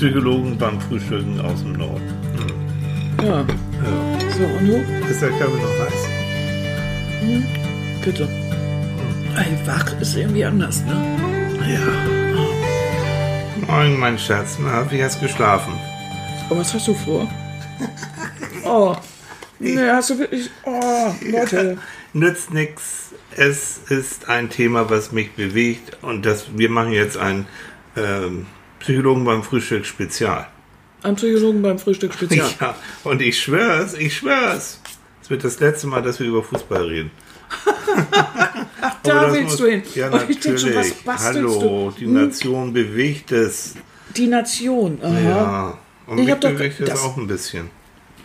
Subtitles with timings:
[0.00, 2.00] Psychologen beim Frühstücken aus dem Norden.
[3.22, 3.40] Ja.
[3.40, 3.46] Ja.
[4.30, 4.76] So, und du?
[5.10, 6.08] Ist der Körper noch heiß?
[8.02, 8.26] Bitte.
[9.36, 10.94] Ey, wach ist irgendwie anders, ne?
[11.68, 11.82] Ja.
[13.66, 14.56] Moin, mein Schatz.
[14.58, 15.74] Na, wie hast du geschlafen?
[16.48, 17.28] Oh, was hast du vor?
[18.64, 18.96] Oh.
[19.58, 20.48] Ne, hast du wirklich.
[20.64, 21.76] Oh, Leute.
[22.14, 23.10] Nützt nix.
[23.36, 27.44] Es ist ein Thema, was mich bewegt und das, wir machen jetzt ein
[27.98, 28.46] ähm,
[28.80, 30.46] Psychologen beim Frühstück Spezial.
[31.02, 32.48] Ein Psychologen beim Frühstück Spezial.
[32.60, 32.74] Ja,
[33.04, 34.80] und ich schwör's, ich schwör's.
[35.22, 37.10] Es wird das letzte Mal, dass wir über Fußball reden.
[38.80, 39.82] Ach, da willst muss- du hin.
[39.94, 41.04] Ja, oh, ich denk schon, was natürlich.
[41.04, 41.98] bastelst Hallo, du?
[41.98, 43.74] die Nation bewegt es.
[44.16, 44.98] Die Nation.
[45.02, 45.20] Aha.
[45.20, 45.78] Ja.
[46.06, 47.70] Und Ich mich doch- bewegt es auch ein bisschen.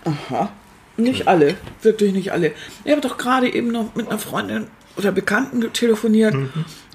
[0.03, 0.51] Aha.
[0.97, 1.55] Nicht alle.
[1.81, 2.53] Wirklich nicht alle.
[2.83, 6.49] Ich habe doch gerade eben noch mit einer Freundin oder Bekannten telefoniert Mhm.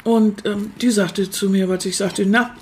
[0.05, 2.55] und ähm, die sagte zu mir, weil ich sagte, na,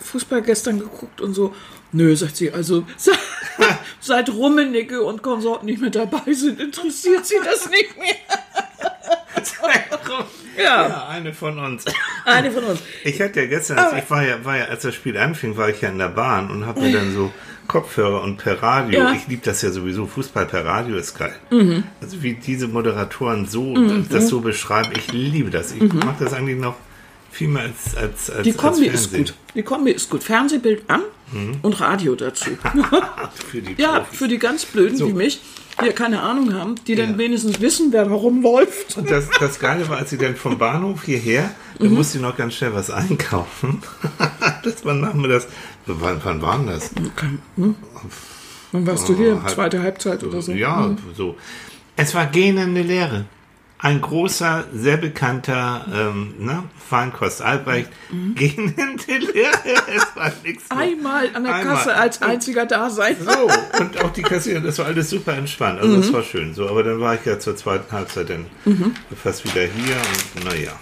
[0.00, 1.54] Fußball gestern geguckt und so.
[1.92, 3.12] Nö, sagt sie, also se-
[4.00, 8.14] seit Rummenigge und Konsorten nicht mehr dabei sind, interessiert sie das nicht mehr.
[10.58, 10.88] Ja.
[10.88, 11.84] ja, eine von uns.
[12.24, 12.80] Eine von uns.
[13.04, 15.68] Ich hatte ja gestern, als ich war ja, war ja, als das Spiel anfing, war
[15.68, 17.30] ich ja in der Bahn und habe mir dann so
[17.68, 19.00] Kopfhörer und per Radio.
[19.00, 19.12] Ja.
[19.12, 20.06] Ich liebe das ja sowieso.
[20.06, 21.34] Fußball per Radio ist geil.
[21.50, 21.84] Mhm.
[22.00, 23.74] Also wie diese Moderatoren so
[24.10, 25.72] das so beschreiben, ich liebe das.
[25.72, 26.76] Ich mache das eigentlich noch
[27.30, 28.42] viel mehr als als als Mhm.
[28.44, 29.34] Die Kombi als ist gut.
[29.54, 30.22] Die Kombi ist gut.
[30.22, 31.02] Fernsehbild an
[31.62, 32.50] und Radio dazu.
[33.50, 34.18] Für die Ja, Profis.
[34.18, 35.08] für die ganz Blöden So.
[35.08, 35.40] wie mich,
[35.82, 37.18] die ja keine Ahnung haben, die dann Ja.
[37.18, 38.96] wenigstens wissen, wer warum läuft.
[38.96, 41.94] Und das, das Geile war, als sie dann vom Bahnhof hierher, da Mhm.
[41.94, 43.82] musste sie noch ganz schnell was einkaufen.
[44.62, 45.48] das war nachmittags.
[45.86, 46.90] Wann, wann war denn das?
[48.72, 49.42] Wann warst du hier?
[49.42, 50.52] halb- Zweite Halbzeit oder so?
[50.52, 50.98] Ja, Mhm.
[51.16, 51.36] so.
[51.96, 53.24] Es war gähnende Leere.
[53.78, 57.90] Ein großer, sehr bekannter ähm, ne, Feinkost Albrecht.
[58.10, 58.34] Mhm.
[58.34, 58.72] Gähnende
[59.06, 59.52] Leere.
[59.94, 60.70] Es war nichts.
[60.70, 60.78] mehr.
[60.78, 61.76] Einmal an der Einmal.
[61.76, 63.16] Kasse als einziger da sein.
[63.20, 65.78] So, und auch die Kassiererin, das war alles super entspannt.
[65.80, 66.00] Also Mhm.
[66.00, 66.54] das war schön.
[66.54, 68.46] So, aber dann war ich ja zur zweiten Halbzeit dann
[69.22, 69.96] fast wieder hier
[70.36, 70.72] und naja.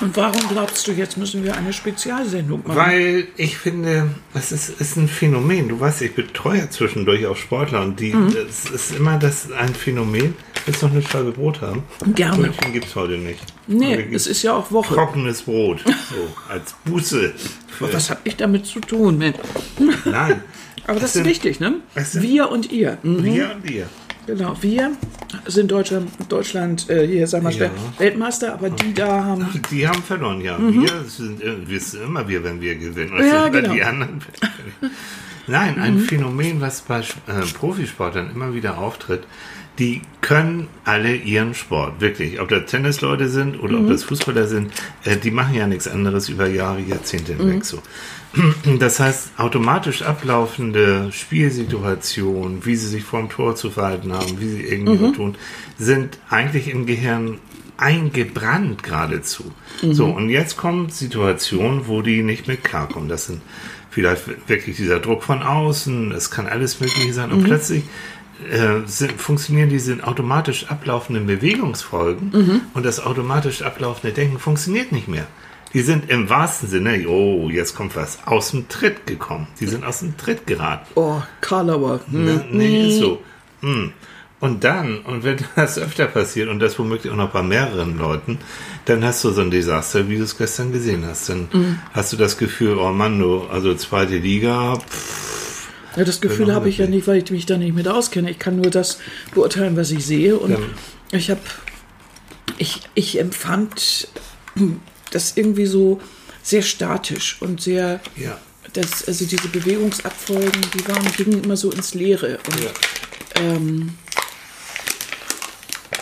[0.00, 2.76] Und warum glaubst du, jetzt müssen wir eine Spezialsendung machen?
[2.76, 5.68] Weil ich finde, es ist, ist ein Phänomen.
[5.68, 8.32] Du weißt, ich betreue zwischendurch auch Sportler und die, Mhm.
[8.48, 10.36] es ist immer das ein Phänomen.
[10.68, 11.82] Willst du noch eine Scheibe Brot haben?
[12.14, 12.48] Gerne.
[12.48, 13.40] Brötchen gibt es heute nicht.
[13.68, 14.94] nee, es ist ja auch Woche.
[14.94, 15.80] trockenes Brot.
[15.86, 17.32] So, als Buße.
[17.68, 19.16] Für, Was habe ich damit zu tun?
[19.16, 19.38] Mensch?
[20.04, 20.42] Nein.
[20.86, 21.76] Aber das sind- ist wichtig, ne?
[22.12, 22.98] Wir und ihr.
[23.02, 23.24] Mhm.
[23.24, 23.86] Wir und wir.
[24.26, 24.92] Genau, wir
[25.46, 27.68] sind Deutschland, Deutschland äh, hier, sagen wir Ja.
[27.68, 30.58] mal, Weltmeister, aber die da haben Die haben verloren, ja.
[30.60, 33.14] Wir sind äh, wir sind immer wir, wenn wir gewinnen.
[33.14, 33.26] Mhm.
[33.26, 33.70] Ja, genau.
[33.70, 33.74] Mhm.
[33.74, 34.20] die anderen.
[35.46, 39.22] Nein, ein Phänomen, was bei äh, Profisportlern immer wieder auftritt.
[39.78, 42.40] Die können alle ihren Sport, wirklich.
[42.40, 43.84] Ob das Tennisleute sind oder Mhm.
[43.84, 44.72] ob das Fußballer sind,
[45.04, 47.38] äh, die machen ja nichts anderes über Jahre, Jahrzehnte Mhm.
[47.38, 47.78] hinweg so.
[48.78, 54.62] Das heißt, automatisch ablaufende Spielsituationen, wie sie sich vorm Tor zu verhalten haben, wie sie
[54.62, 55.14] irgendwie Mhm.
[55.14, 55.34] tun,
[55.78, 57.38] sind eigentlich im Gehirn
[57.76, 59.44] eingebrannt geradezu.
[59.82, 59.92] Mhm.
[59.94, 63.08] So, und jetzt kommen Situationen, wo die nicht mehr klarkommen.
[63.08, 63.40] Das sind
[63.90, 67.30] vielleicht wirklich dieser Druck von außen, es kann alles Mögliche sein.
[67.30, 67.36] Mhm.
[67.36, 67.84] Und plötzlich
[68.50, 72.60] äh, sind, funktionieren diese automatisch ablaufenden Bewegungsfolgen Mhm.
[72.74, 75.26] und das automatisch ablaufende Denken funktioniert nicht mehr.
[75.74, 79.48] Die sind im wahrsten Sinne, oh, jetzt kommt was, aus dem Tritt gekommen.
[79.60, 80.86] Die sind aus dem Tritt geraten.
[80.94, 82.00] Oh, Karlauer.
[82.10, 82.24] Hm.
[82.24, 82.44] Ne?
[82.50, 83.22] Nee, ist so.
[83.60, 83.92] Hm.
[84.40, 88.38] Und dann, und wenn das öfter passiert und das womöglich auch noch bei mehreren Leuten,
[88.86, 91.28] dann hast du so ein Desaster, wie du es gestern gesehen hast.
[91.28, 91.78] Dann Mhm.
[91.92, 95.27] hast du das Gefühl, oh Mann, du, also zweite Liga, pff,
[95.96, 98.30] Ja, das Gefühl Genau, habe ich ja nicht, weil ich mich da nicht mit auskenne.
[98.30, 98.98] Ich kann nur das
[99.34, 100.36] beurteilen, was ich sehe.
[100.36, 100.58] Und Ja.
[101.12, 101.40] ich habe,
[102.58, 104.08] ich, ich empfand
[105.10, 106.00] das irgendwie so
[106.42, 108.38] sehr statisch und sehr, ja.
[108.72, 112.38] das, also diese Bewegungsabfolgen, die waren, gingen immer so ins Leere.
[112.46, 112.70] Und ja.
[113.42, 113.90] ähm,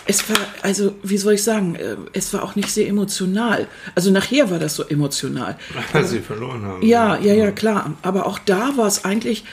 [0.08, 3.66] es war, also, wie soll ich sagen, äh, es war auch nicht sehr emotional.
[3.96, 5.58] Also nachher war das so emotional.
[5.92, 6.82] Weil sie verloren haben.
[6.86, 7.94] Ja, ja, ja, klar.
[8.02, 9.44] Aber auch da war es eigentlich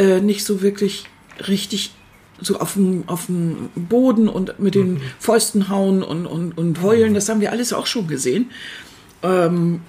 [0.00, 1.04] äh, nicht so wirklich
[1.48, 1.92] richtig
[2.40, 7.12] so auf dem, auf dem Boden und mit den Fäusten hauen und, und, und heulen.
[7.12, 8.50] Das haben wir alles auch schon gesehen.
[9.22, 9.80] Ähm,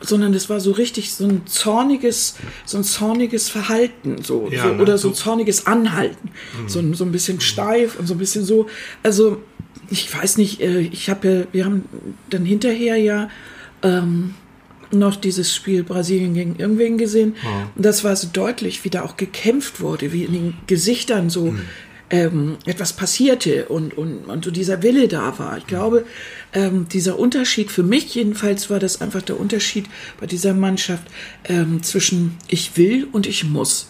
[0.00, 2.34] sondern es war so richtig so ein zorniges,
[2.64, 4.82] so ein zorniges Verhalten, so, Ja, so ne?
[4.82, 6.30] oder so ein So- zorniges Anhalten,
[6.66, 8.66] so, ein- so ein bisschen steif und so ein bisschen so.
[9.02, 9.42] Also
[9.90, 11.84] ich weiß nicht, äh, ich habe ja, wir haben
[12.30, 13.28] dann hinterher ja
[13.82, 14.34] ähm,
[14.92, 17.36] noch dieses Spiel Brasilien gegen irgendwen gesehen.
[17.76, 21.54] Und das war so deutlich, wie da auch gekämpft wurde, wie in den Gesichtern so
[22.10, 25.58] ähm, etwas passierte und, und, und so dieser Wille da war.
[25.58, 26.04] Ich glaube,
[26.52, 29.86] ähm, dieser Unterschied, für mich jedenfalls war das einfach der Unterschied
[30.18, 31.04] bei dieser Mannschaft
[31.44, 33.88] ähm, zwischen ich will und ich muss.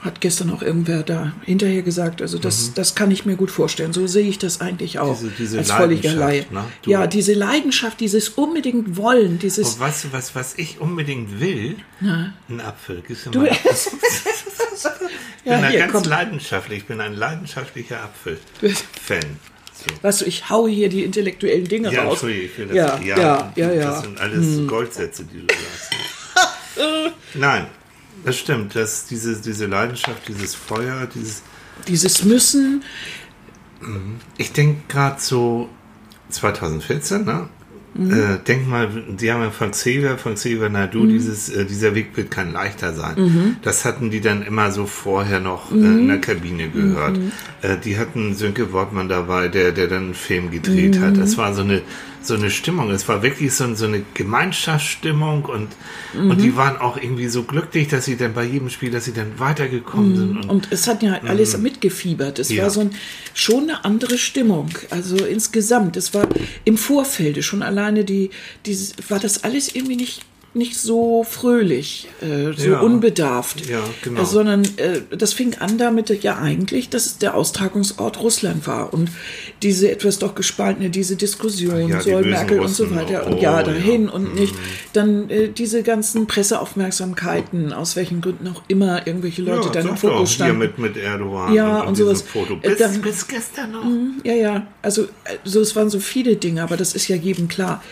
[0.00, 2.22] Hat gestern auch irgendwer da hinterher gesagt.
[2.22, 2.74] Also das, mhm.
[2.74, 3.92] das kann ich mir gut vorstellen.
[3.92, 6.46] So sehe ich das eigentlich auch diese, diese als völliger Laie.
[6.52, 6.64] Ne?
[6.86, 9.74] Ja, diese Leidenschaft, dieses unbedingt Wollen, dieses.
[9.74, 11.76] Und weißt du, was, was ich unbedingt will?
[12.00, 12.32] Na?
[12.48, 13.02] Ein Apfel.
[13.06, 15.08] Gibst du Du- mal Apfel?
[15.38, 16.04] Ich bin Ja, hier, ganz komm.
[16.04, 16.78] leidenschaftlich.
[16.78, 19.20] Ich bin ein leidenschaftlicher Apfel-Fan.
[19.74, 19.84] So.
[20.02, 22.22] Weißt du, ich haue hier die intellektuellen Dinge Ja, raus.
[22.22, 22.74] Entschuldige.
[22.74, 23.84] Ja, ja, ja, ja.
[23.90, 27.14] Das sind alles Goldsätze, die du sagst.
[27.34, 27.66] Nein,
[28.24, 28.74] das stimmt.
[28.74, 31.42] Das, diese, diese Leidenschaft, dieses Feuer, dieses.
[31.86, 32.82] Dieses Müssen,
[34.36, 35.68] Ich denke gerade so
[36.30, 37.48] 2014, ne?
[37.94, 38.12] Mhm.
[38.12, 41.08] Äh, denk mal, die haben ja von Xavier, von Xavier Nadu, Mhm.
[41.08, 43.56] dieses, äh, dieser Weg wird kein leichter sein.
[43.62, 46.08] Das hatten die dann immer so vorher noch äh, in Mhm.
[46.08, 47.18] der Kabine gehört.
[47.62, 51.14] Äh, die hatten Sönke Wortmann dabei, der, der dann einen Film gedreht hat.
[51.16, 51.20] Mhm.
[51.20, 51.82] Das war so eine,
[52.22, 52.90] so eine Stimmung.
[52.90, 55.68] Es war wirklich so, so eine Gemeinschaftsstimmung und,
[56.14, 56.30] Mhm.
[56.30, 59.12] und die waren auch irgendwie so glücklich, dass sie dann bei jedem Spiel, dass sie
[59.12, 60.36] dann weitergekommen sind.
[60.36, 60.50] Und, Mhm.
[60.50, 62.38] Und es hat ja alles mitgefiebert.
[62.38, 62.64] Es Ja.
[62.64, 62.90] war so ein,
[63.34, 64.70] schon eine andere Stimmung.
[64.90, 65.96] Also insgesamt.
[65.96, 66.26] Es war
[66.64, 68.30] im Vorfelde schon alleine die,
[68.66, 70.22] dieses, war das alles irgendwie nicht,
[70.54, 72.80] nicht so fröhlich, äh, so Ja.
[72.80, 73.68] unbedarft.
[73.68, 74.22] Ja, genau.
[74.22, 78.92] Äh, sondern äh, das fing an damit, ja eigentlich, dass es der Austragungsort Russland war.
[78.92, 79.10] Und
[79.62, 82.96] diese etwas doch gespaltene, diese Diskussion, ja, soll Merkel und so Russen.
[82.96, 83.24] weiter.
[83.26, 83.62] Oh, und ja, ja.
[83.62, 84.54] dahin und nicht.
[84.94, 90.30] Dann äh, diese ganzen Presseaufmerksamkeiten, aus welchen Gründen auch immer irgendwelche Leute dann im Fokus
[90.30, 90.58] hier standen.
[90.58, 92.22] mit, mit Erdogan Ja, und diesem sowas.
[92.22, 92.54] Foto.
[92.62, 93.84] Äh, Bis, dann- bis gestern noch.
[94.24, 94.66] Ja, ja.
[94.82, 95.06] Also, äh,
[95.44, 97.82] so, es waren so viele Dinge, aber das ist ja jedem klar.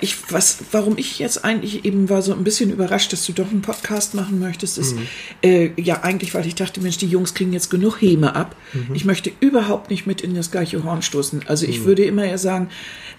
[0.00, 3.50] Ich, was, warum ich jetzt eigentlich eben war so ein bisschen überrascht, dass du doch
[3.50, 4.96] einen Podcast machen möchtest, ist
[5.42, 8.56] äh, ja eigentlich, weil ich dachte, Mensch, die Jungs kriegen jetzt genug Häme ab.
[8.94, 11.42] Ich möchte überhaupt nicht mit in das gleiche Horn stoßen.
[11.46, 12.70] Also ich würde immer eher sagen,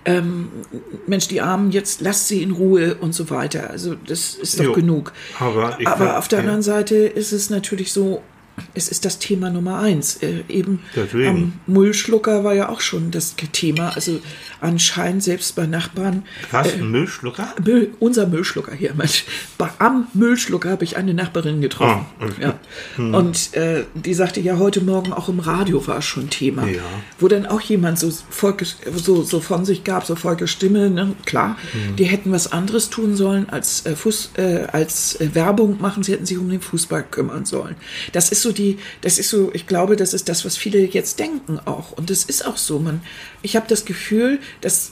[0.05, 0.49] ähm,
[1.07, 3.69] Mensch, die Armen, jetzt lasst sie in Ruhe und so weiter.
[3.69, 5.13] Also das ist doch Jo, genug.
[5.39, 6.43] aber aber war- auf der ja.
[6.43, 8.21] anderen Seite ist es natürlich so,
[8.73, 10.17] es ist das Thema Nummer eins.
[10.17, 11.27] Äh, eben Deswegen.
[11.27, 13.89] am Müllschlucker war ja auch schon das Thema.
[13.95, 14.19] Also
[14.61, 16.23] anscheinend selbst bei Nachbarn.
[16.51, 16.73] Was?
[16.73, 17.53] Ein Müllschlucker?
[17.63, 18.93] Müll, unser Müllschlucker hier.
[19.57, 22.05] Bei, am Müllschlucker habe ich eine Nachbarin getroffen.
[22.19, 22.41] Ah, okay.
[22.41, 22.59] ja.
[22.97, 26.67] Und äh, die sagte ja heute Morgen auch im Radio war es schon Thema.
[26.67, 26.81] Ja.
[27.19, 28.65] Wo dann auch jemand so, Volke,
[28.95, 31.15] so, so von sich gab, so Volke Stimme, ne?
[31.25, 31.95] klar, Hm.
[31.95, 36.11] die hätten was anderes tun sollen als, äh, Fuß, äh, als äh, Werbung machen, sie
[36.13, 37.75] hätten sich um den Fußball kümmern sollen.
[38.11, 41.19] Das ist so die, das ist so, ich glaube, das ist das, was viele jetzt
[41.19, 41.91] denken auch.
[41.97, 42.79] Und das ist auch so.
[42.79, 43.01] Man,
[43.41, 44.91] ich habe das Gefühl, dass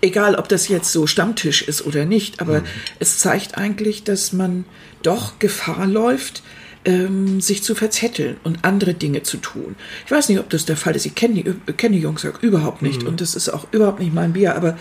[0.00, 2.66] egal ob das jetzt so Stammtisch ist oder nicht, aber Mhm.
[2.98, 4.64] es zeigt eigentlich, dass man
[5.02, 6.42] doch Gefahr läuft,
[6.84, 9.76] ähm, sich zu verzetteln und andere Dinge zu tun.
[10.04, 11.06] Ich weiß nicht, ob das der Fall ist.
[11.06, 13.08] Ich kenne die, äh, kenne die Jungs ja überhaupt nicht Mhm.
[13.08, 14.76] und das ist auch überhaupt nicht mein Bier, aber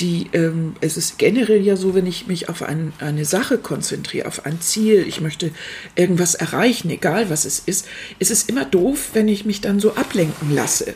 [0.00, 4.28] die, ähm, es ist generell ja so, wenn ich mich auf ein, eine Sache konzentriere,
[4.28, 5.50] auf ein Ziel, ich möchte
[5.94, 7.86] irgendwas erreichen, egal was es ist,
[8.18, 10.94] ist es immer doof, wenn ich mich dann so ablenken lasse.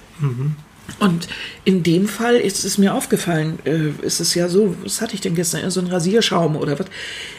[0.98, 1.28] Und
[1.64, 5.20] in dem Fall ist es mir aufgefallen, äh, ist es ja so, was hatte ich
[5.20, 6.86] denn gestern, so ein Rasierschaum oder was,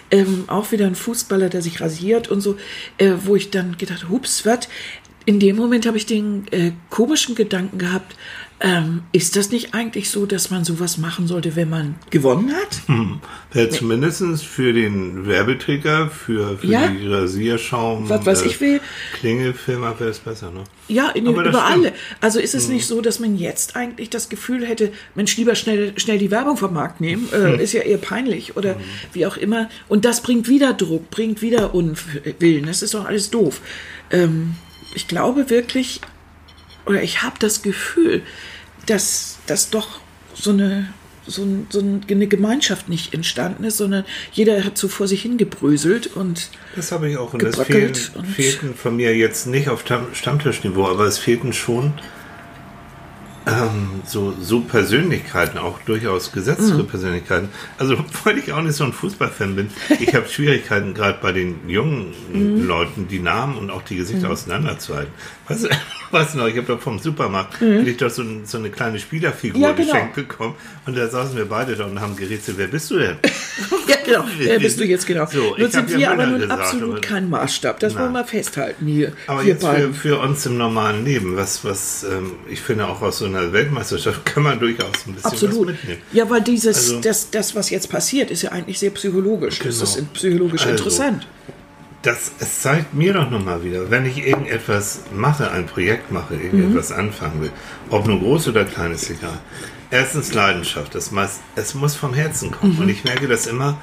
[0.10, 2.58] ähm, auch wieder ein Fußballer, der sich rasiert und so,
[2.98, 4.68] äh, wo ich dann gedacht, hups, was?
[5.26, 8.16] In dem Moment habe ich den äh, komischen Gedanken gehabt,
[8.64, 12.82] ähm, ist das nicht eigentlich so, dass man sowas machen sollte, wenn man gewonnen hat?
[13.52, 16.88] Wäre zumindest für den Werbeträger, für, für Ja.
[16.88, 18.80] die Rasierschaum, Was weiß ich will.
[19.14, 20.64] Klingelfilmer wäre es besser, ne?
[20.88, 21.94] Ja, in, über alle.
[22.20, 25.98] Also ist es nicht so, dass man jetzt eigentlich das Gefühl hätte, Mensch, lieber schnell,
[25.98, 28.76] schnell die Werbung vom Markt nehmen, äh, ist ja eher peinlich oder
[29.14, 29.70] wie auch immer.
[29.88, 32.68] Und das bringt wieder Druck, bringt wieder Unwillen.
[32.68, 33.60] Das ist doch alles doof.
[34.12, 34.54] Ähm,
[34.94, 36.02] ich glaube wirklich,
[36.86, 38.22] oder ich habe das Gefühl,
[38.86, 40.00] dass das doch
[40.34, 40.88] so eine
[41.28, 46.08] so, ein, so eine Gemeinschaft nicht entstanden ist, sondern jeder hat so vor sich hingebröselt
[46.08, 47.32] und Das habe ich auch.
[47.34, 51.54] Und Gebröckelt fehlen, und- fehlten von mir jetzt nicht auf Stamm- Stammtischniveau, aber es fehlten
[51.54, 51.94] schon
[53.48, 57.50] ähm, so, so Persönlichkeiten, auch durchaus gesetztere Persönlichkeiten.
[57.78, 59.70] Also, weil ich auch nicht so ein Fußballfan bin,
[60.00, 62.14] ich habe Schwierigkeiten gerade bei den jungen
[62.68, 65.12] Leuten, die Namen und auch die Gesichter auseinanderzuhalten.
[66.12, 69.00] Weißt du noch, ich habe doch vom Supermarkt, hätte ich doch so, so eine kleine
[69.00, 69.92] Spielerfigur Ja, genau.
[69.94, 70.56] geschenkt bekommen
[70.86, 73.18] und da saßen wir beide da und haben gerätselt, wer bist du denn?
[73.88, 74.26] Ja, genau.
[74.38, 75.26] Wer bist du jetzt genau?
[75.26, 77.80] So, nun ich sind wir aber nun absolut aber- kein Maßstab.
[77.80, 79.12] Das wollen wir festhalten hier.
[79.28, 83.18] Aber jetzt für, für uns im normalen Leben, was, was ähm, ich finde, auch aus
[83.20, 85.68] so einer Weltmeisterschaft kann man durchaus ein bisschen was Absolut.
[85.68, 86.02] mitnehmen.
[86.14, 89.60] Ja, weil dieses, Also- das, das, was jetzt passiert, ist ja eigentlich sehr psychologisch.
[89.60, 89.84] Das Genau.
[89.84, 91.28] ist psychologisch Also, interessant.
[92.02, 96.90] Das, es zeigt mir doch nochmal wieder, wenn ich irgendetwas mache, ein Projekt mache, irgendetwas
[96.90, 97.00] mhm.
[97.00, 97.52] anfangen will,
[97.90, 99.38] ob nur groß oder klein, ist egal.
[99.92, 102.74] Erstens Leidenschaft, das meist, es muss vom Herzen kommen.
[102.74, 102.80] Mhm.
[102.80, 103.78] Und ich merke das immer,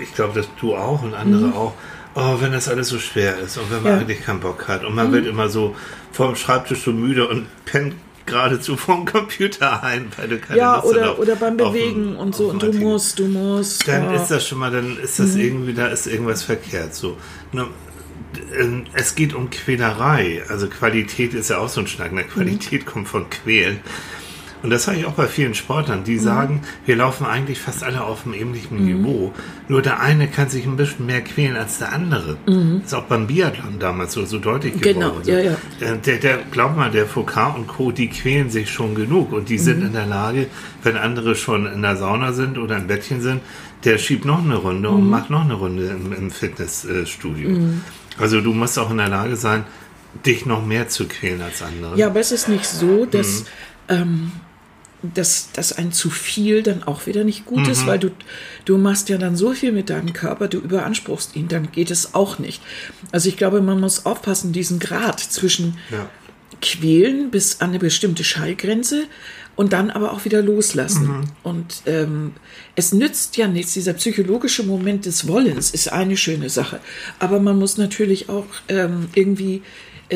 [0.00, 1.52] ich glaube, dass du auch und andere mhm.
[1.54, 1.74] auch,
[2.14, 3.98] oh, wenn das alles so schwer ist und wenn man ja.
[3.98, 5.14] eigentlich keinen Bock hat und man mhm.
[5.14, 5.74] wird immer so
[6.12, 7.94] vorm Schreibtisch so müde und pennt
[8.26, 12.34] geradezu vom Computer ein, weil du keine ja, Lust oder, auf, oder beim Bewegen und
[12.34, 13.86] so und du musst, du musst.
[13.86, 14.22] Dann ja.
[14.22, 15.40] ist das schon mal, dann ist das mhm.
[15.40, 16.94] irgendwie, da ist irgendwas verkehrt.
[16.94, 17.16] So.
[17.52, 17.66] Ne,
[18.58, 20.42] ähm, es geht um Quälerei.
[20.48, 22.12] Also Qualität ist ja auch so ein Schnack.
[22.12, 22.24] Ne?
[22.24, 22.86] Qualität mhm.
[22.86, 23.80] kommt von Quälen.
[24.64, 26.20] Und das habe ich auch bei vielen Sportlern, die mhm.
[26.20, 28.86] sagen, wir laufen eigentlich fast alle auf einem ähnlichen mhm.
[28.86, 29.34] Niveau.
[29.68, 32.38] Nur der eine kann sich ein bisschen mehr quälen als der andere.
[32.46, 32.80] Mhm.
[32.80, 35.20] Das ist auch beim Biathlon damals so, so deutlich geworden.
[35.22, 35.52] Genau, ja, ja.
[35.80, 39.32] Äh, der, der, glaub mal, der Foucault und Co., die quälen sich schon genug.
[39.34, 39.88] Und die sind mhm.
[39.88, 40.46] in der Lage,
[40.82, 43.42] wenn andere schon in der Sauna sind oder im Bettchen sind,
[43.84, 45.10] der schiebt noch eine Runde und mhm.
[45.10, 47.50] macht noch eine Runde im, im Fitnessstudio.
[47.50, 47.82] Mhm.
[48.18, 49.64] Also du musst auch in der Lage sein,
[50.24, 51.98] dich noch mehr zu quälen als andere.
[51.98, 53.44] Ja, aber es ist nicht so, dass
[53.88, 54.32] ähm,
[55.12, 57.70] dass, dass ein zu viel dann auch wieder nicht gut mhm.
[57.70, 58.10] ist, weil du,
[58.64, 62.14] du machst ja dann so viel mit deinem Körper, du überanspruchst ihn, dann geht es
[62.14, 62.62] auch nicht.
[63.12, 66.08] Also ich glaube, man muss aufpassen, diesen Grad zwischen ja.
[66.62, 69.04] quälen bis an eine bestimmte Schallgrenze
[69.56, 71.06] und dann aber auch wieder loslassen.
[71.06, 71.24] Mhm.
[71.42, 72.32] Und ähm,
[72.74, 76.80] es nützt ja nichts, dieser psychologische Moment des Wollens ist eine schöne Sache.
[77.18, 79.62] Aber man muss natürlich auch ähm, irgendwie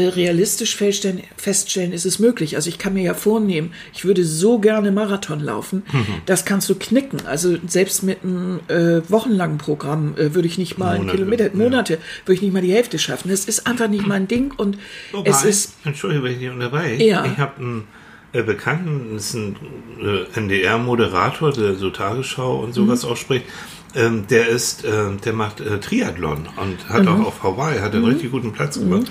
[0.07, 2.57] realistisch feststellen, feststellen, ist es möglich.
[2.57, 5.83] Also ich kann mir ja vornehmen, ich würde so gerne Marathon laufen.
[5.93, 6.07] Mhm.
[6.26, 7.26] Das kannst du knicken.
[7.26, 11.95] Also selbst mit einem äh, wochenlangen Programm äh, würde ich nicht mal Monate, Kilometer, Monate,
[11.95, 12.00] ja.
[12.25, 13.31] würde ich nicht mal die Hälfte schaffen.
[13.31, 14.78] Das ist einfach nicht mein Ding und
[15.12, 15.75] Wobei, es ist.
[15.85, 16.95] Entschuldigung, wenn ich nicht dabei.
[16.95, 17.25] Ja.
[17.25, 17.85] Ich habe einen
[18.33, 19.57] äh, Bekannten, das ist ein
[20.00, 23.11] äh, NDR-Moderator, der so Tagesschau und sowas mhm.
[23.11, 23.47] ausspricht.
[23.95, 27.09] Ähm, der ist, äh, der macht äh, Triathlon und hat mhm.
[27.09, 28.11] auch auf Hawaii, hat einen mhm.
[28.11, 29.11] richtig guten Platz gemacht.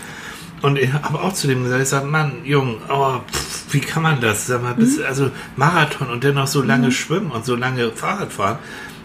[0.58, 0.64] Mhm.
[0.64, 4.04] Und ich habe auch zu dem gesagt, ich sage, Mann, Jung, oh, pff, wie kann
[4.04, 4.48] man das?
[4.48, 5.06] Sag mal, bis, mhm.
[5.06, 6.92] also Marathon und dennoch so lange mhm.
[6.92, 8.60] schwimmen und so lange Fahrrad fahren.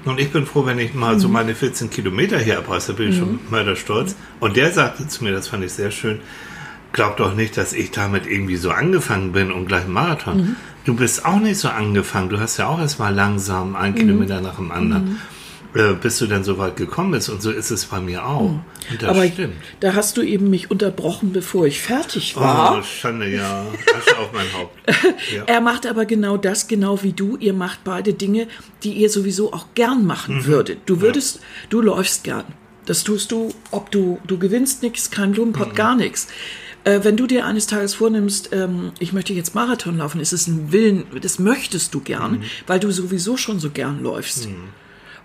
[0.05, 1.21] Und ich bin froh, wenn ich mal mhm.
[1.21, 4.17] so meine 14 Kilometer hier abreiße, bin ich schon mal stolz.
[4.41, 6.21] Und der sagte zu mir, das fand ich sehr schön,
[6.93, 10.37] glaub doch nicht, dass ich damit irgendwie so angefangen bin und gleich einen Marathon.
[10.39, 10.57] Mhm.
[10.85, 12.29] Du bist auch nicht so angefangen.
[12.29, 13.99] Du hast ja auch erst mal langsam einen mhm.
[13.99, 15.21] Kilometer nach dem anderen.
[15.75, 17.31] Äh, bis du dann so weit gekommen bist.
[17.31, 18.41] Und so ist es bei mir auch.
[18.41, 18.61] Hm.
[18.91, 19.55] Und das Aber stimmt.
[19.81, 22.79] da hast du eben mich unterbrochen, bevor ich fertig war.
[22.79, 23.65] Oh, Schande, ja.
[23.97, 24.77] Asche auf mein Haupt.
[25.35, 25.45] Ja.
[25.47, 27.37] Er macht aber genau das, genau wie du.
[27.39, 28.49] Ihr macht beide Dinge,
[28.83, 30.47] die ihr sowieso auch gern machen mhm.
[30.47, 30.81] würdet.
[30.87, 31.43] Du würdest, ja.
[31.71, 32.45] du läufst gern.
[32.85, 35.75] Das tust du, ob du, du gewinnst nichts, kein Blumenpott, mhm.
[35.75, 36.29] gar nichts.
[36.85, 40.49] Äh, wenn du dir eines Tages vornimmst, ähm, ich möchte jetzt Marathon laufen, ist es
[40.49, 42.43] ein Willen, das möchtest du gern, mhm.
[42.67, 44.49] weil du sowieso schon so gern läufst.
[44.49, 44.65] Mhm.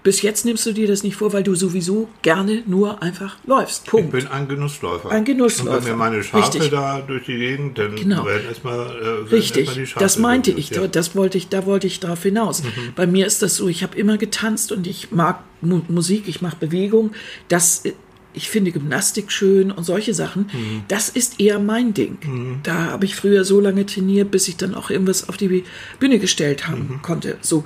[0.08, 3.88] Bis jetzt nimmst du dir das nicht vor, weil du sowieso gerne nur einfach läufst.
[3.88, 4.06] Punkt.
[4.06, 5.12] Ich bin ein Genussläufer.
[5.12, 5.80] Ein Genussläufer.
[5.80, 6.72] Und wenn mir meine Schafe Richtig.
[6.72, 8.26] da durch die Gegend, dann genau.
[8.26, 9.66] werden erstmal äh, Richtig.
[9.66, 10.70] Erst die Schafe das meinte ich.
[10.70, 10.88] Ja.
[10.88, 11.50] Das wollte ich.
[11.50, 12.64] Da wollte ich darauf hinaus.
[12.64, 12.70] Mhm.
[12.96, 13.68] Bei mir ist das so.
[13.68, 16.30] Ich habe immer getanzt und ich mag Mu Musik.
[16.30, 17.12] Ich mache Bewegung.
[17.50, 17.92] Das äh,
[18.32, 20.44] ich finde Gymnastik schön und solche Sachen.
[20.54, 20.84] Mhm.
[20.88, 22.18] Das ist eher mein Ding.
[22.24, 22.60] Mhm.
[22.64, 25.66] Da habe ich früher so lange trainiert, bis ich dann auch irgendwas auf die
[26.00, 27.02] Bühne gestellt haben mhm.
[27.02, 27.38] konnte.
[27.42, 27.66] So,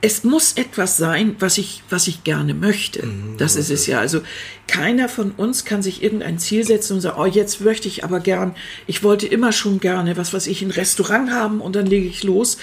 [0.00, 3.04] es muss etwas sein, was ich, was ich gerne möchte.
[3.04, 3.98] Mhm, das ist es ja.
[3.98, 4.20] Also
[4.68, 8.20] keiner von uns kann sich irgendein Ziel setzen und sagen, oh, jetzt möchte ich aber
[8.20, 8.54] gern,
[8.86, 12.22] ich wollte immer schon gerne, was weiß ich, ein Restaurant haben und dann lege ich
[12.22, 12.58] los.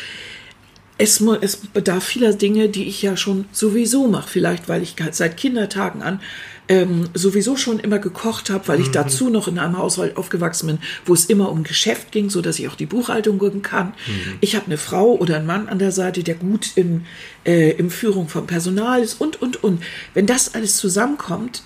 [0.97, 4.29] Es, es bedarf vieler Dinge, die ich ja schon sowieso mache.
[4.29, 6.21] Vielleicht, weil ich seit Kindertagen an
[6.67, 8.93] ähm, sowieso schon immer gekocht habe, weil ich mhm.
[8.93, 12.59] dazu noch in einem Haushalt aufgewachsen bin, wo es immer um Geschäft ging, so dass
[12.59, 13.87] ich auch die Buchhaltung gucken kann.
[13.87, 14.37] Mhm.
[14.41, 17.05] Ich habe eine Frau oder einen Mann an der Seite, der gut in,
[17.45, 19.83] äh, in Führung von Personal ist und, und, und.
[20.13, 21.63] Wenn das alles zusammenkommt,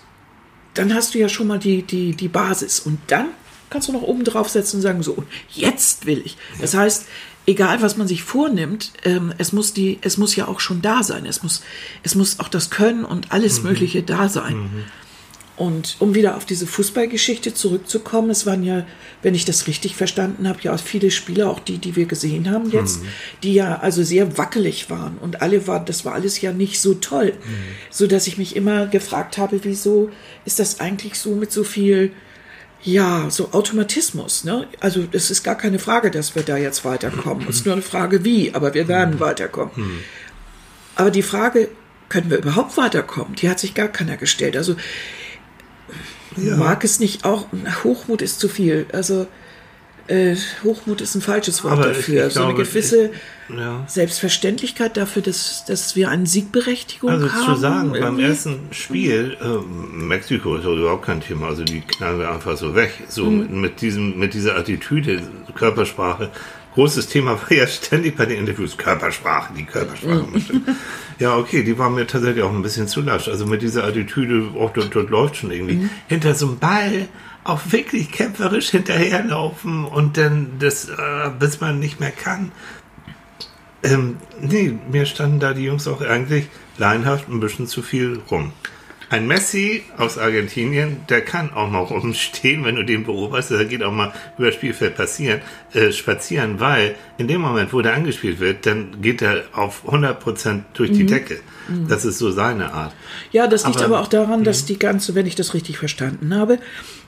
[0.73, 2.79] dann hast du ja schon mal die, die, die Basis.
[2.79, 3.27] Und dann
[3.69, 6.37] kannst du noch oben draufsetzen und sagen, so, jetzt will ich.
[6.59, 7.05] Das heißt,
[7.49, 11.01] egal was man sich vornimmt, ähm, es muss die, es muss ja auch schon da
[11.01, 11.25] sein.
[11.25, 11.63] Es muss,
[12.03, 13.69] es muss auch das Können und alles mhm.
[13.69, 14.57] Mögliche da sein.
[14.57, 14.83] Mhm.
[15.57, 18.85] Und um wieder auf diese Fußballgeschichte zurückzukommen, es waren ja,
[19.23, 22.49] wenn ich das richtig verstanden habe, ja auch viele Spieler, auch die, die wir gesehen
[22.49, 23.07] haben jetzt, mhm.
[23.43, 26.93] die ja also sehr wackelig waren und alle waren, das war alles ja nicht so
[26.93, 27.55] toll, mhm.
[27.89, 30.11] so dass ich mich immer gefragt habe, wieso
[30.45, 32.13] ist das eigentlich so mit so viel
[32.81, 34.43] ja, so Automatismus.
[34.43, 34.67] Ne?
[34.79, 37.47] Also es ist gar keine Frage, dass wir da jetzt weiterkommen.
[37.49, 39.19] Es ist nur eine Frage, wie, aber wir werden hm.
[39.19, 39.75] weiterkommen.
[39.75, 39.99] Hm.
[40.95, 41.69] Aber die Frage,
[42.09, 44.57] können wir überhaupt weiterkommen, die hat sich gar keiner gestellt.
[44.57, 44.75] Also
[46.35, 46.57] ja.
[46.57, 47.47] mag es nicht auch,
[47.83, 48.87] Hochmut ist zu viel.
[48.91, 49.27] Also
[50.09, 52.27] äh, Hochmut ist ein falsches Wort Aber ich- dafür.
[52.27, 53.11] ich so eine glaube, gewisse
[53.55, 53.83] Ja.
[53.87, 57.45] Selbstverständlichkeit dafür, dass, dass wir eine Siegberechtigung Also haben.
[57.55, 58.23] zu sagen, beim irgendwie.
[58.25, 62.91] ersten Spiel, äh, Mexiko ist überhaupt kein Thema, also die knallen wir einfach so weg.
[63.07, 63.37] So Mhm.
[63.39, 65.21] mit, mit, diesem, mit dieser Attitüde,
[65.55, 66.29] Körpersprache.
[66.75, 70.25] Großes Thema war ja ständig bei den Interviews Körpersprache, die Körpersprache.
[70.39, 70.63] Stimmen.
[71.19, 73.27] ja, okay, die war mir tatsächlich auch ein bisschen zu lasch.
[73.27, 75.75] Also mit dieser Attitüde, auch dort, dort läuft schon irgendwie.
[75.75, 75.89] Mhm.
[76.07, 77.07] Hinter so einem Ball
[77.43, 80.93] auch wirklich kämpferisch hinterherlaufen und dann das, äh,
[81.39, 82.51] bis man nicht mehr kann.
[83.83, 88.51] Ähm, nee, mir standen da die Jungs auch eigentlich laienhaft ein bisschen zu viel rum.
[89.11, 93.81] Ein Messi aus Argentinien, der kann auch mal rumstehen, wenn du den beobachtest, der geht
[93.81, 95.41] auch mal über das Spielfeld passieren,
[95.73, 100.61] äh, spazieren, weil in dem Moment, wo der angespielt wird, dann geht er auf 100%
[100.75, 101.39] durch die Decke.
[101.87, 102.93] Das ist so seine Art.
[103.31, 106.35] Ja, das liegt aber, Aber- auch daran, dass die ganze, wenn ich das richtig verstanden
[106.35, 106.59] habe,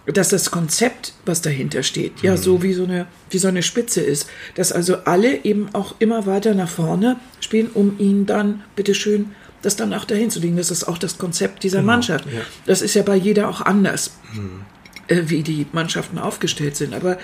[0.07, 4.01] dass das Konzept, was dahinter steht, ja so wie so eine wie so eine Spitze
[4.01, 9.31] ist, dass also alle eben auch immer weiter nach vorne spielen, um ihn dann bitteschön
[9.61, 10.57] das dann auch dahin zu legen.
[10.57, 12.25] Das ist auch das Konzept dieser Mannschaft.
[12.25, 12.41] ja.
[12.65, 14.11] Das ist ja bei jeder auch anders,
[15.07, 16.93] äh, wie die Mannschaften aufgestellt sind.
[16.93, 17.17] Aber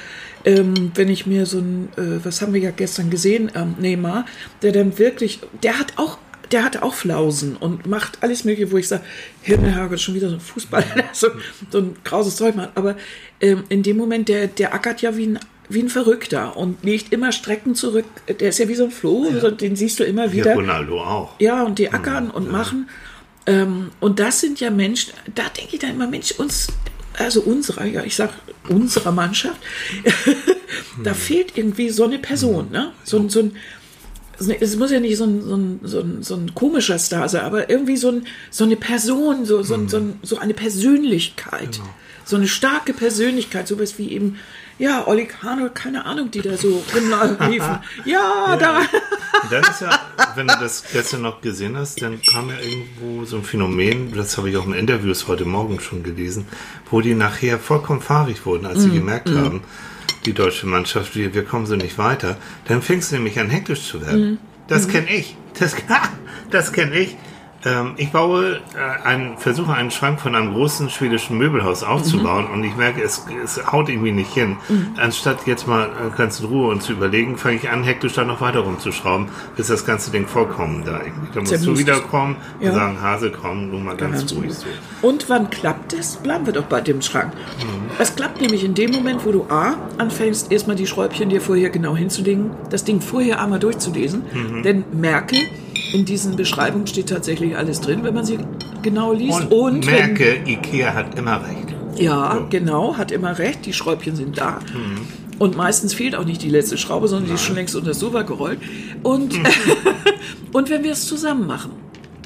[0.45, 4.25] ähm, wenn ich mir so ein, äh, was haben wir ja gestern gesehen, ähm, Neymar,
[4.61, 6.17] der dann wirklich, der hat auch
[6.51, 9.03] der hat auch Flausen und macht alles Mögliche, wo ich sage,
[9.41, 11.27] Himmel, Herrgott, schon wieder so ein Fußballer, der so,
[11.71, 12.69] so ein krauses Zeug macht.
[12.75, 12.95] Aber
[13.41, 15.39] ähm, in dem Moment, der, der ackert ja wie ein,
[15.69, 18.05] wie ein Verrückter und legt immer Strecken zurück.
[18.39, 20.53] Der ist ja wie so ein Floh, so, den siehst du immer wieder.
[20.55, 21.39] Ronaldo auch.
[21.39, 22.89] Ja, und die ackern und machen.
[23.45, 26.67] Ähm, und das sind ja Menschen, da denke ich dann immer, Mensch, uns,
[27.17, 28.29] also unserer, ja, ich sag
[28.69, 29.57] unserer Mannschaft,
[31.03, 32.91] da fehlt irgendwie so eine Person, ne?
[33.03, 33.55] So, ein- so ein,
[34.39, 37.43] es muss ja nicht so ein, so ein, so ein, so ein komischer Star sein,
[37.43, 41.79] aber irgendwie so, ein, so eine Person, so, so, so, ein, so eine Persönlichkeit.
[42.23, 44.37] So eine starke Persönlichkeit, sowas wie eben,
[44.79, 47.79] ja, Olli Kahn, keine Ahnung, die da so rumliefen.
[48.05, 48.79] Ja, da.
[48.79, 49.97] Und dann ist ja,
[50.35, 54.37] wenn du das gestern noch gesehen hast, dann kam ja irgendwo so ein Phänomen, das
[54.37, 56.45] habe ich auch in Interviews heute Morgen schon gelesen,
[56.91, 59.63] wo die nachher vollkommen fahrig wurden, als sie gemerkt haben,
[60.25, 62.37] die deutsche Mannschaft, wir, wir kommen so nicht weiter.
[62.65, 64.39] Dann fängst du nämlich an, hektisch zu werden.
[64.67, 65.35] Das kenne ich.
[65.59, 65.75] Das,
[66.51, 67.15] das kenne ich.
[67.65, 72.63] Ähm, ich baue, äh, einen, versuche einen Schrank von einem großen schwedischen Möbelhaus aufzubauen und
[72.63, 74.57] ich merke, es, es haut irgendwie nicht hin.
[74.97, 78.23] Anstatt jetzt mal äh, ganz in Ruhe und zu überlegen, fange ich an, hektisch da
[78.25, 81.27] noch weiter rumzuschrauben, bis das ganze Ding vollkommen da irgendwie.
[81.33, 82.69] Da musst Sehr du wiederkommen Ja.
[82.69, 84.53] und sagen, Hase, komm, nur mal ganz Ganz ruhig ruhig.
[85.01, 85.07] so.
[85.07, 86.17] Und wann klappt es?
[86.17, 87.33] Bleiben wir doch bei dem Schrank.
[87.97, 91.69] Es klappt nämlich in dem Moment, wo du A, anfängst, erstmal die Schräubchen dir vorher
[91.71, 94.23] genau hinzulegen, das Ding vorher einmal durchzulesen.
[94.63, 95.37] Denn merke,
[95.93, 98.39] in diesen Beschreibungen steht tatsächlich alles drin, wenn man sie
[98.81, 99.41] genau liest.
[99.41, 101.75] Und, Und, wenn, merke, Ikea hat immer recht.
[101.97, 102.47] ja, So.
[102.49, 104.59] genau, hat immer recht, die Schräubchen sind da.
[105.39, 107.99] Und meistens fehlt auch nicht die letzte Schraube, sondern die ist schon längst unter das
[107.99, 108.59] Sofa gerollt.
[109.03, 109.35] Und,
[110.51, 111.71] und wenn wir es zusammen machen,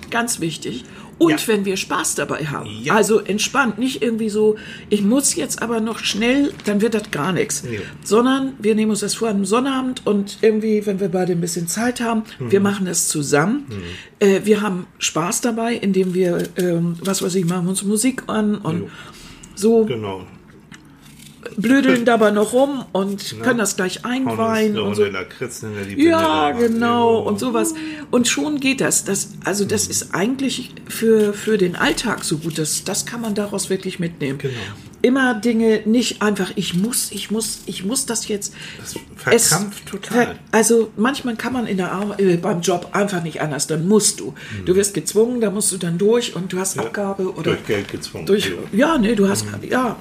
[0.10, 0.84] ganz wichtig.
[1.22, 1.48] Und Ja.
[1.50, 2.68] wenn wir Spaß dabei haben.
[2.82, 2.96] Ja.
[2.96, 4.56] Also entspannt, nicht irgendwie so,
[4.90, 7.64] ich muss jetzt aber noch schnell, dann wird das gar nichts.
[7.72, 7.80] Ja.
[8.04, 11.68] Sondern wir nehmen uns das vor einem Sonnabend und irgendwie, wenn wir beide ein bisschen
[11.68, 12.64] Zeit haben, wir Mhm.
[12.64, 13.66] machen das zusammen.
[14.20, 18.56] Äh, wir haben Spaß dabei, indem wir, ähm, was weiß ich, machen uns Musik an
[18.56, 18.90] und Jo.
[19.54, 20.26] so Genau.
[21.58, 25.04] Blödeln dabei noch rum und können das gleich einweihen und so.
[25.04, 25.20] Binde
[25.98, 27.74] Ja, genau und sowas.
[28.10, 29.04] Und schon geht das.
[29.04, 32.58] das also das ist eigentlich für, für den Alltag so gut.
[32.58, 34.38] Das, das kann man daraus wirklich mitnehmen.
[34.38, 34.54] Genau.
[35.04, 38.54] Immer Dinge nicht einfach, ich muss, ich muss, ich muss das jetzt.
[38.80, 40.26] Das verkrampft total.
[40.28, 43.88] ver- Also manchmal kann man in der Ar äh, beim Job einfach nicht anders, dann
[43.88, 44.36] musst du.
[44.66, 47.88] Du wirst gezwungen, da musst du dann durch und du hast Abgabe oder Durch Geld
[47.90, 48.26] gezwungen.
[48.28, 49.96] durch, ja, nee, du hast, ja,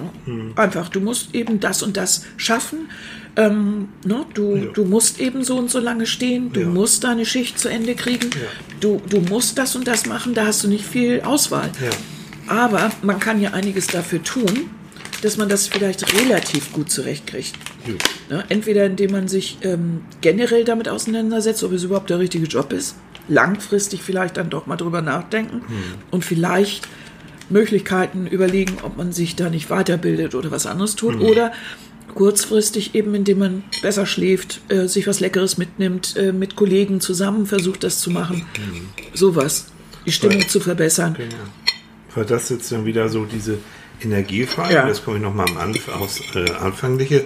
[0.56, 2.90] einfach, du musst eben das und das schaffen.
[3.36, 4.64] Ähm, ne, du, Ja.
[4.74, 6.66] du musst eben so und so lange stehen, du Ja.
[6.66, 8.40] musst deine Schicht zu Ende kriegen, Ja.
[8.80, 11.70] du, du musst das und das machen, da hast du nicht viel Auswahl.
[11.80, 11.90] Ja.
[12.54, 14.68] Aber man kann ja einiges dafür tun,
[15.22, 17.54] dass man das vielleicht relativ gut zurechtkriegt.
[17.86, 17.94] Jo.
[18.28, 18.44] Ne?
[18.48, 22.96] Entweder indem man sich ähm, generell damit auseinandersetzt, ob es überhaupt der richtige Job ist,
[23.28, 25.62] langfristig vielleicht dann doch mal drüber nachdenken
[26.10, 26.88] und vielleicht
[27.48, 31.52] Möglichkeiten überlegen, ob man sich da nicht weiterbildet oder was anderes tut oder
[32.14, 37.46] kurzfristig eben, indem man besser schläft, äh, sich was Leckeres mitnimmt, äh, mit Kollegen zusammen
[37.46, 38.46] versucht, das zu machen.
[39.14, 39.66] Sowas.
[40.06, 41.14] Die Stimmung Weil- zu verbessern.
[41.16, 41.34] Genau.
[42.14, 43.58] Weil das jetzt dann wieder so diese
[44.00, 44.86] Energiefrage, Ja.
[44.86, 47.24] das komme ich nochmal am Anf aus, äh, anfängliche,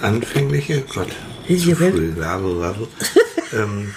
[0.00, 1.08] anfängliche, Gott,
[1.46, 2.88] zu früh, Lavo, Lavo.
[3.52, 3.88] ähm,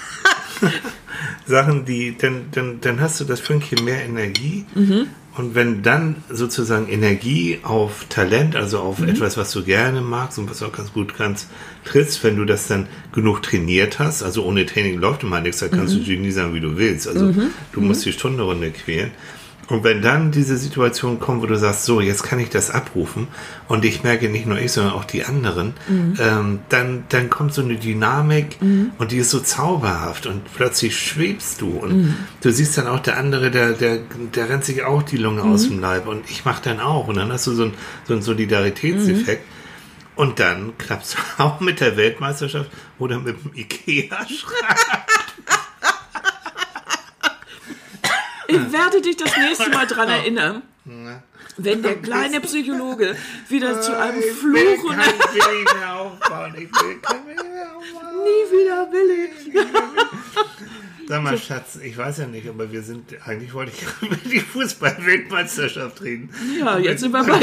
[1.47, 4.65] Sachen, die, dann, dann, dann hast du das Fünkchen mehr Energie.
[5.37, 10.49] Und wenn dann sozusagen Energie auf Talent, also auf etwas, was du gerne magst und
[10.49, 11.49] was du auch ganz gut kannst,
[11.83, 15.67] trittst, wenn du das dann genug trainiert hast, also ohne Training läuft immer nichts, da
[15.67, 17.07] kannst du Genie sagen, wie du willst.
[17.07, 17.33] Also
[17.73, 19.11] du musst die Stunde Runde quälen.
[19.67, 23.27] Und wenn dann diese Situation kommt, wo du sagst, so, jetzt kann ich das abrufen
[23.67, 25.73] und ich merke nicht nur ich, sondern auch die anderen,
[26.19, 28.57] ähm, dann, dann kommt so eine Dynamik
[28.99, 33.17] und die ist so zauberhaft und plötzlich schwebst du und du siehst dann auch der
[33.17, 33.99] andere, der, der,
[34.35, 37.17] der rennt sich auch die Lunge aus dem Leib und ich mach dann auch und
[37.17, 37.73] dann hast du so, ein,
[38.07, 39.43] so einen Solidaritätseffekt.
[40.15, 45.04] Und dann klappst du auch mit der Weltmeisterschaft oder mit dem Ikea-Schrank.
[48.47, 50.61] Ich werde dich das nächste Mal dran erinnern,
[51.57, 53.15] wenn der kleine Psychologe
[53.49, 56.53] wieder zu einem Fluch und kein will ich mehr aufbauen.
[56.55, 58.23] Ich will kein mehr aufbauen.
[58.23, 59.53] nie wieder will ich.
[61.07, 64.39] Sag mal, Schatz, ich weiß ja nicht, aber wir sind, eigentlich wollte ich über die
[64.39, 66.29] Fußball-Weltmeisterschaft reden.
[66.59, 67.39] Ja, jetzt sind wir bei.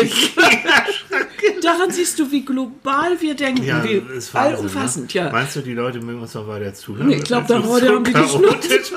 [1.63, 5.21] Daran siehst du, wie global wir denken, Ja, wie ist Wahnsinn, allumfassend, ne?
[5.21, 5.31] ja.
[5.33, 7.07] Meinst du, die Leute mögen uns noch weiter zuhören?
[7.09, 8.93] Nee, ich glaub, Das ist da heute haben die chaotisch.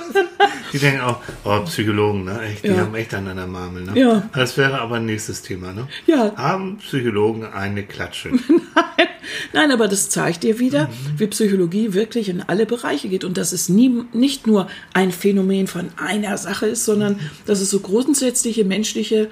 [0.73, 2.41] Die denken auch, oh, Psychologen, ne?
[2.41, 2.77] Echt, die Ja.
[2.77, 3.99] haben echt an einer Marmel, ne?
[3.99, 4.29] Ja.
[4.33, 5.87] Das wäre aber ein nächstes Thema, ne?
[6.07, 6.33] Ja.
[6.35, 8.29] Haben Psychologen eine Klatsche?
[8.47, 9.07] Nein,
[9.53, 13.69] aber das zeigt dir wieder, wie Psychologie wirklich in alle Bereiche geht und dass es
[13.69, 19.29] nie, nicht nur ein Phänomen von einer Sache ist, sondern dass es so grundsätzliche menschliche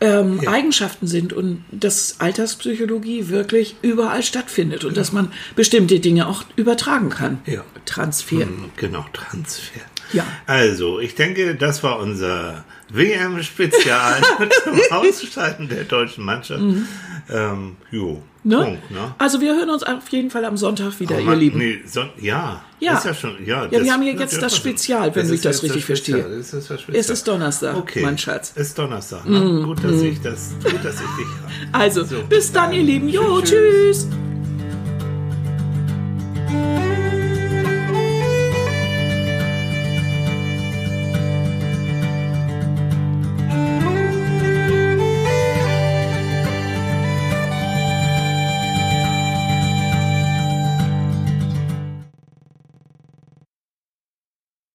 [0.00, 0.50] ähm, Ja.
[0.50, 7.08] Eigenschaften sind und dass Alltagspsychologie wirklich überall stattfindet und dass man bestimmte Dinge auch übertragen
[7.08, 7.38] kann.
[7.46, 7.64] Ja.
[7.86, 8.46] Transfer.
[8.76, 9.80] Genau, Transfer.
[10.12, 10.26] Ja.
[10.46, 14.20] Also, ich denke, das war unser WM-Spezial
[14.64, 16.62] zum Ausscheiden der deutschen Mannschaft.
[17.30, 18.58] Ähm, jo, Ne?
[18.58, 19.12] Punkt, ne?
[19.18, 21.58] Also wir hören uns auf jeden Fall am Sonntag wieder, Oh ihr Lieben.
[21.58, 22.96] Nee, son ja, Ja.
[22.96, 23.64] Ist ja schon, ja.
[23.68, 26.18] Ja, wir haben hier jetzt das Spezial, wenn Das ich das richtig verstehe.
[26.22, 27.00] das ist das Spezial.
[27.00, 28.02] Es ist Donnerstag, okay.
[28.02, 28.52] mein Schatz.
[28.54, 29.28] Mm, Es ist Donnerstag.
[29.28, 29.62] Ne?
[29.64, 31.52] Gut, dass ich das, gut, dass ich dich habe.
[31.72, 33.08] Also, So, bis dann, ihr Lieben.
[33.08, 34.06] Jo, Tschüss.
[34.06, 34.08] tschüss.